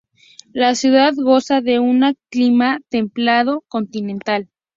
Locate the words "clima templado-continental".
2.31-4.49